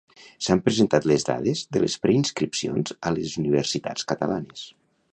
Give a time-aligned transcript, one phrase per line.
[0.45, 4.69] S'han presentat les dades de les preinscripcions a les universitats catalanes.